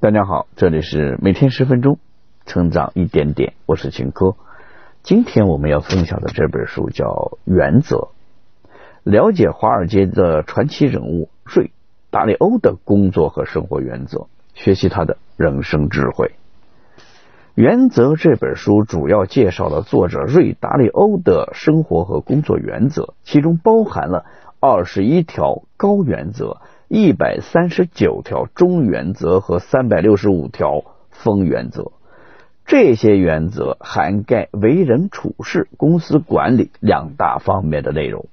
[0.00, 1.98] 大家好，这里是每天十分钟，
[2.46, 4.36] 成长一点点，我是秦科。
[5.02, 7.06] 今天我们要分享的这本书叫
[7.44, 7.96] 《原则》，
[9.02, 11.72] 了解华尔街的传奇人物瑞
[12.10, 16.28] 达利欧的工作和生活原则，学习他的人生智慧。
[17.56, 24.26] 《原则》这本书主要介绍了作者瑞达利欧的生活和工作原则，其中包含了
[24.60, 26.58] 二十一条高原则。
[26.90, 31.92] 一百三十九条中原则和三百六十五条风原则，
[32.64, 38.24] 这些原则涵盖为人处事、公司管理两大方面的内容。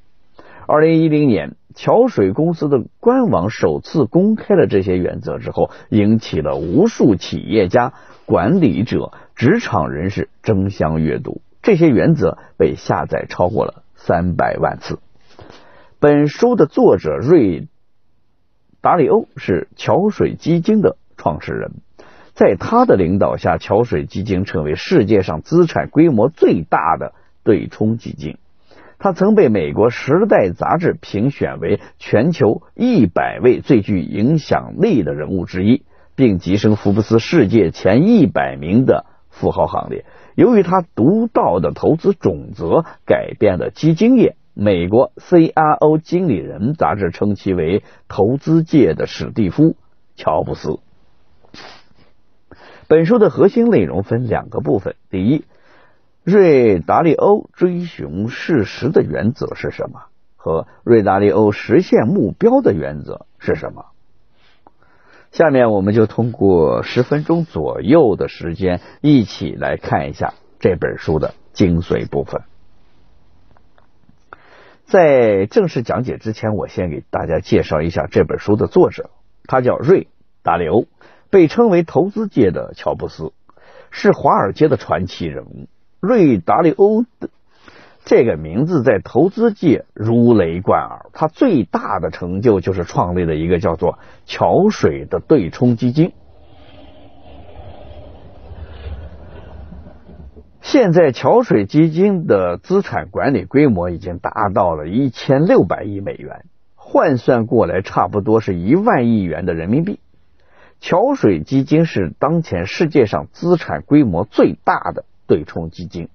[0.68, 7.92] 二零一零年，桥水公司的官网首次公开了这些原则之后，引起了无数企业家、
[8.26, 11.42] 管理者、职场人士争相阅读。
[11.62, 15.00] 这些原则被下载超过了三百万次。
[16.00, 17.68] 本书的作者瑞。
[18.86, 21.72] 达里欧是桥水基金的创始人，
[22.36, 28.38] 在他的领导下，桥水基金成为世界上资产规模最大的对冲基金。
[29.00, 35.82] 他曾被美国《时代》杂志评选为全球一百位最具影响力的人物之一，
[36.16, 40.06] 并跻身福布斯世界前一百名的富豪行列。
[40.36, 44.36] 由于他独到的投资准则，改变了基金业。
[44.58, 49.64] 美国 CRO 经理人杂志称其为投资界的史蒂夫·
[50.16, 50.80] 乔布斯。
[52.88, 55.44] 本书的核心内容分两个部分：第一，
[56.24, 60.04] 瑞达利欧追寻事实的原则是什么？
[60.38, 63.88] 和瑞达利欧实现目标的原则是什么？
[65.32, 72.44] 下面我们就通过十分钟左右的时间，一起来看一下这本书的精髓部分。
[74.86, 79.10] 在正式讲解之前，我先给大家介绍一下这本书的作者，
[79.46, 80.08] 他叫瑞
[80.44, 80.86] 达利欧，
[81.32, 83.34] 被称为投资界的乔布斯，
[83.90, 85.68] 是华尔街的传奇人物。
[86.00, 87.30] 瑞达利欧的
[88.06, 93.98] 这个名字在投资界如雷贯耳，他最大的成就就是创立了一个叫做
[94.28, 96.14] 桥水的对冲基金。
[100.66, 106.44] 现在桥水基金的资产管理规模已经达到了一千六百亿美元，
[106.74, 110.00] 换算过来差不多是一万亿元的人民币。
[110.82, 116.10] 桥水基金是当前世界上资产规模最大的对冲基金，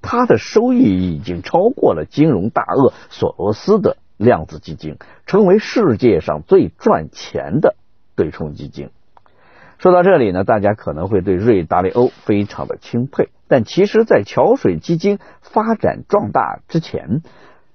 [0.00, 7.74] 它的收益已经超过了金融大鳄索罗斯的量子基金，成为世界上最赚钱的
[8.14, 8.90] 对冲基金。
[9.78, 17.22] 说到这里呢，大家可能会对瑞达利欧非常的钦佩，但其实，在桥水基金发展壮大之前，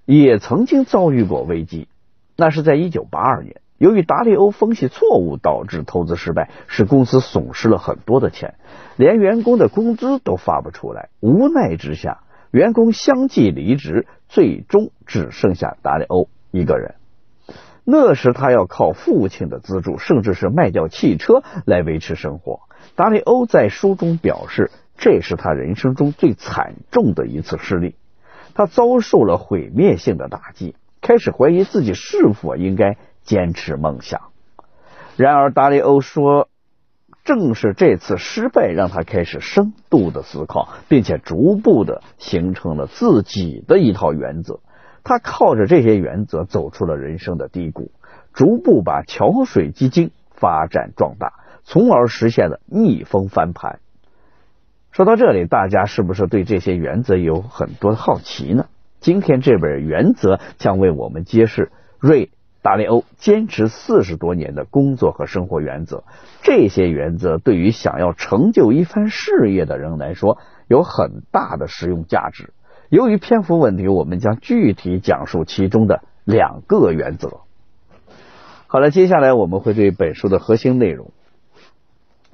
[0.05, 1.87] 也曾经遭遇过危机。
[2.35, 8.55] 那是在一九八二年，由于达利欧分析错误导致投资失败，使公司损失了很多的钱，
[8.97, 11.07] 连员工的工资都发不出来。
[11.21, 16.95] 无奈之下，员工相继离职，最终只剩下达利欧一个人。
[17.85, 22.61] 那时他要靠父亲的资助，甚至是卖掉汽车来维持生活。
[22.95, 27.95] 达利欧在书中表示，这是他人生中最惨重的一次失利。
[28.53, 34.21] 他遭受了毁灭性的打击，开始怀疑自己是否应该坚持梦想。
[35.17, 36.47] 然而，达利欧说，
[37.23, 44.59] 正是这次失败让他开始深度的思考，并且逐步的形成了自己的一套原则。
[45.03, 47.91] 他靠着这些原则走出了人生的低谷，
[48.33, 51.33] 逐步把桥水基金发展壮大，
[51.63, 53.79] 从而实现了逆风翻盘。
[54.91, 58.67] 说到这里，大家是不是对这些原则有很多的好奇呢？
[58.99, 62.31] 今天这本原则将为我们揭示瑞
[62.61, 66.05] 达利欧坚持四十多年的工作和生活原则。
[66.41, 70.37] 这些原则对于想要成就一番事业的人来说，
[70.69, 72.53] 有很大的实用价值。
[72.93, 77.39] 由于篇幅问题，我们将具体讲述其中的两个原则。
[78.67, 81.09] 好了，接下来我们会对本书的核心内容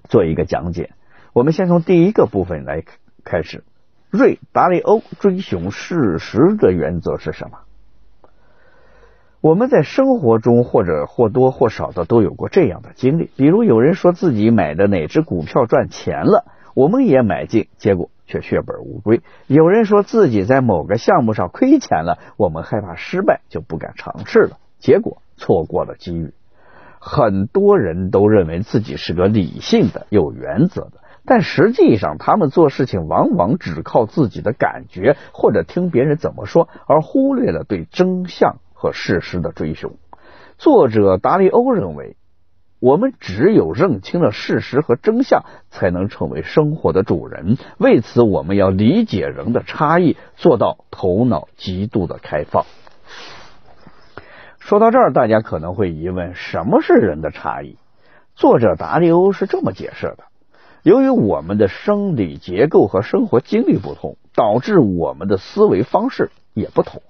[0.09, 0.91] 做一个讲解。
[1.31, 2.83] 我们先从第一个部分来
[3.23, 3.63] 开始。
[4.09, 7.59] 瑞达利欧追寻事实的原则是什么？
[9.39, 16.43] 我们在生活中或者或多或少的都有过这样的经历，比如有人说自己买的哪只股票赚钱了，
[16.75, 18.09] 我们也买进，结果。
[18.29, 19.21] 却血本无归。
[19.47, 26.31] 有人说自己在某个项目上亏钱了，我们害怕失败，就不敢尝试了，结果错过了机遇。
[26.99, 39.89] 很多人都认为自己是个理性的、有原则的，但实际上他们做事情往往只靠自己的感觉，或者听别人怎么说，而忽略了对真相和事实的追寻。
[40.57, 42.17] 作者达利欧认为，
[42.79, 47.57] 我们只有认清了事实和真相，才能成为生活的主人。
[47.77, 52.65] 为此，我们要理解人的差异，做到头脑极度的开放。
[54.59, 57.77] 说到这儿，大家可能会疑问：什么是人的差异？
[58.35, 60.19] 作者达利欧是这么解释的：
[60.83, 67.01] 由于我们的生理结构和生活经历不同，导致我们的思维方式也不同。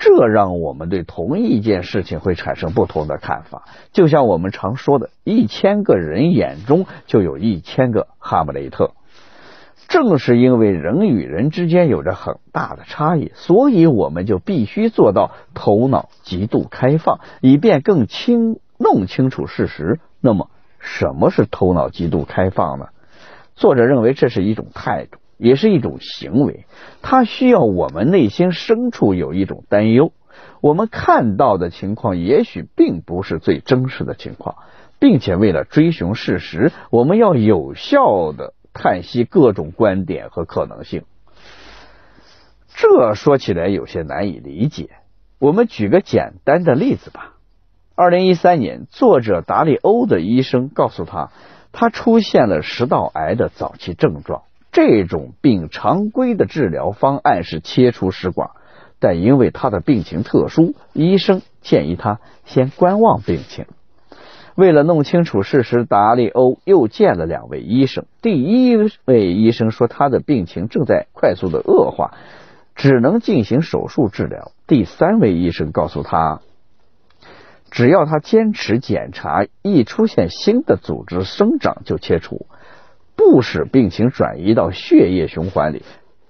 [0.00, 8.92] 这让我们对同一件事情会产生不同的看法，就像我们常说的，一千个人眼中就有一千个哈姆雷特。
[9.88, 20.00] 正是因为人与人之间有着很大的差异，所以我们就必须做到头脑极度开放，以便更清弄清楚事实。
[20.20, 20.48] 那么，
[20.78, 22.86] 什么是头脑极度开放呢？
[23.54, 25.19] 作者认为这是一种态度。
[25.40, 26.66] 也是一种行为，
[27.02, 30.12] 它需要我们内心深处有一种担忧。
[30.60, 34.56] 我们看到的情况也许并不是最真实的情况，
[34.98, 41.04] 并且为了追寻事实，我们要有效的探析各种观点和可能性。
[42.76, 44.90] 这说起来有些难以理解。
[45.38, 47.32] 我们举个简单的例子吧。
[47.94, 51.30] 二零一三年，作者达利欧的医生告诉他，
[51.72, 54.42] 他出现了食道癌的早期症状。
[54.72, 58.50] 这种病常规的治疗方案是切除食管，
[58.98, 63.66] 但因为他的病情特殊，医生建议他先观望病情。
[64.54, 68.04] 为了弄清楚事实，达利欧又见了两位医生。
[68.20, 72.14] 第一位医生说他的病情正在快速的恶化，
[72.74, 74.52] 只能进行手术治疗。
[74.66, 76.42] 第三位医生告诉他，
[77.70, 82.46] 只要他坚持检查，一出现新的组织生长就切除。
[83.20, 85.82] 不使病情转移到血液循环里，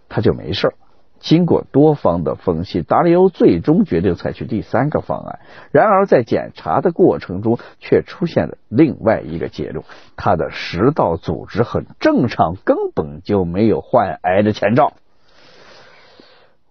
[0.09, 0.75] 他就没事。
[1.21, 5.39] 经过多方的分析，达利欧最终决定采取第三个方案。
[5.71, 9.85] 然而，在检查的过程中，却出现了另外一个结论：
[10.17, 14.95] 他的食道组织很正常，根本就没有患癌的前兆。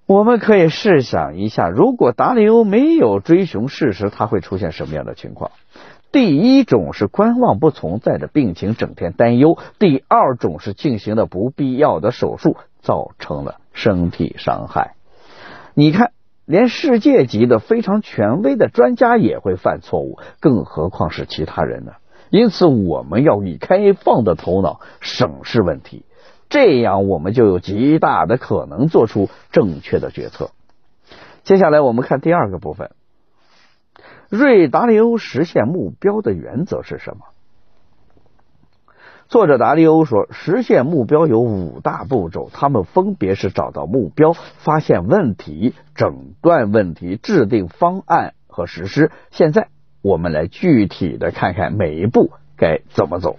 [0.05, 5.51] 我们可以试想一下，如果达利欧没有追寻事实，他会出现什么样的情况？
[6.11, 14.95] 第一种是观望不存在的病情整天担忧；第二种是进行了不必要的手术，造成了身体伤害。
[15.75, 16.11] 你看，
[16.45, 21.91] 连世界级的非常权威的专家也会犯错误，更何况是其他人呢？
[22.31, 26.05] 因此，我们要以开放的头脑审视问题，
[26.49, 30.49] 这样我们就有极大的可能做出正确的决策。
[31.43, 32.89] 接下来，我们看第二个部分。
[34.29, 37.25] 瑞达利欧实现目标的原则是什么？
[39.27, 49.11] 作者达利欧说，实现目标有五大步骤，他们分别是找到目标、发现问题、诊断问题、制定方案和实施。
[49.31, 49.69] 现在，
[50.01, 53.37] 我们来具体的看看每一步该怎么走。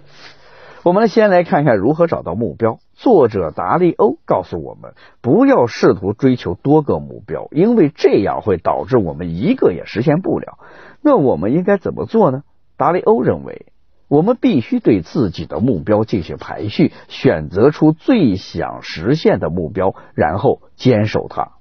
[0.83, 2.79] 我们先来看看如何找到目标。
[2.95, 10.57] 作者达利欧告诉我们，不要试图追求多个目标，因为这样会导致我们一个也实现不了。
[10.99, 12.41] 那我们应该怎么做呢？
[12.77, 13.67] 达利欧认为，
[14.07, 21.51] 我们必须对自己的目标进行排序，选择出最想实现的目标，然后坚守它。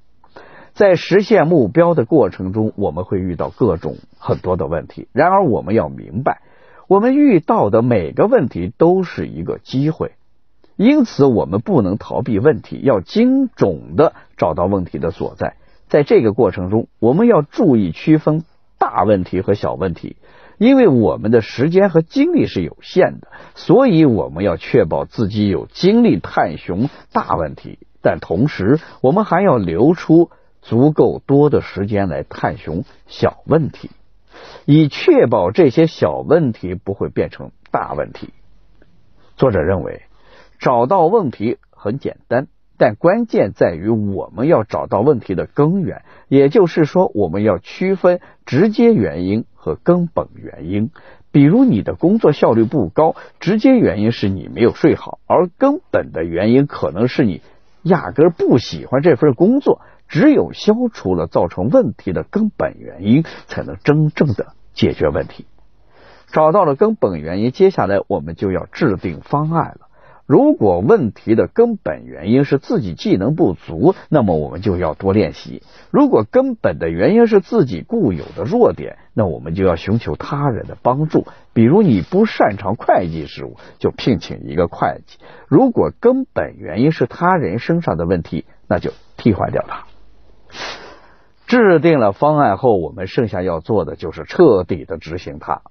[0.73, 5.09] 在实现目标的过程中，我们会遇到各种很多的问题。
[5.13, 6.41] 然而，我们要明白。
[6.91, 10.15] 我们遇到的每个问题都是一个机会，
[10.75, 15.55] 因此我们不能逃避问题，要精准的找到问题的所在。
[15.87, 18.43] 在这个过程中，我们要注意区分
[18.77, 20.17] 大问题和小问题，
[20.59, 33.91] 因为我们的时间和精力是有限的，所以我们要确保自己有精力探寻大问题，但同时我们还要留出足够多的时间来探寻小问题。
[34.65, 38.31] 以确保这些小问题不会变成大问题。
[39.37, 40.03] 作者认为，
[40.59, 50.91] 找到问题很简单，但关键在于我们要找到问题的根源，也就是说，我们要区分直接原因和根本原因。
[51.33, 57.41] 比如，你的工作效率不高，直接原因是你没有睡好，而根本的原因可能是你
[57.83, 59.81] 压根儿不喜欢这份工作。
[60.11, 65.47] 只有消除了造成问题的根本原因，才能真正的解决问题。
[66.33, 69.87] 找到了根本原因，接下来我们就要制定方案了。
[70.27, 81.27] 如果问题的根本原因是自己技能不足，那么我们就要多练习；如果根本的原因是自己固有的弱点，那我们就要寻求他人的帮助。
[81.53, 89.90] 比如你不擅长会计事务，就聘请一个会计；如果根本原因是他人身上的问题，那就替换掉他。
[91.47, 95.63] 制定了方案后，我们剩下要做的就是彻底的执行它。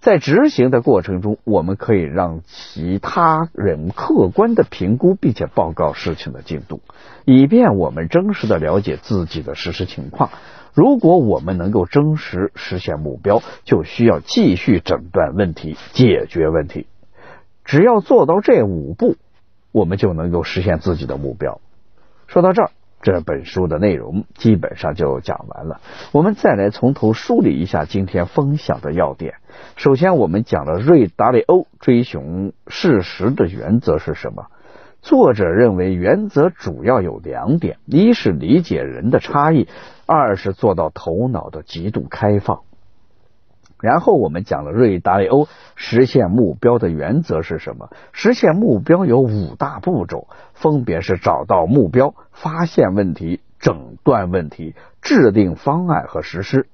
[0.00, 6.82] 在执行的过程中，我们可以让其他人客观的评估并且报告事情的进度，
[7.24, 10.28] 以便我们真实的了解自己的实施情况。
[10.74, 16.86] 如果我们能够真实实现目标，就需要继续诊断问题、解决问题。
[17.64, 19.16] 只要做到这五步，
[19.72, 21.60] 我们就能够实现自己的目标。
[22.26, 22.70] 说到这儿。
[23.04, 29.34] 这本书的内容基本上就讲完了，我们再来从头梳理一下今天分享的要点。
[29.76, 34.46] 首先，我们讲了瑞达利欧追寻事实的原则是什么？
[35.02, 39.68] 作者认为原则主要有两点：一是理解人的差异，
[40.06, 42.62] 二是做到头脑的极度开放。
[43.84, 47.90] 然后我们讲了瑞达利欧实现目标的原则是什么？
[48.12, 56.66] 实现目标有五大步骤，分别是找到目标、发现问题、诊断问题、制定方案和实施。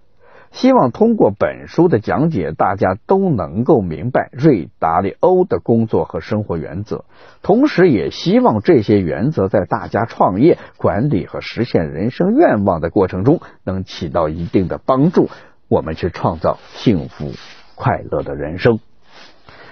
[0.52, 7.04] 希望通过本书的讲解，大家都能够明白瑞达利欧的工作和生活原则，
[7.42, 15.28] 同时也希望这些原则在大家创业、管理和实现人生愿望的过程中能起到一定的帮助。
[15.70, 17.32] 我们去创造幸福
[17.76, 18.80] 快乐的人生。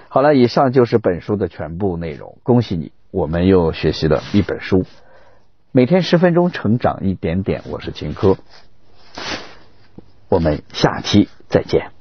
[0.07, 2.37] 好了，以上就是本书的全部内容。
[2.41, 4.85] 恭喜你，我们又学习了一本书。
[5.73, 7.63] 每天十分钟，成长一点点。
[7.69, 8.37] 我是秦科，
[10.29, 11.98] 我们下期再见。